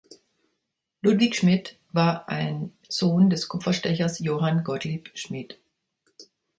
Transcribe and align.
Ludwig 1.03 1.35
Schmidt 1.35 1.77
war 1.91 2.27
ein 2.27 2.73
Sohn 2.89 3.29
des 3.29 3.47
Kupferstechers 3.49 4.17
Johann 4.17 4.63
Gottlieb 4.63 5.11
Schmidt. 5.13 5.59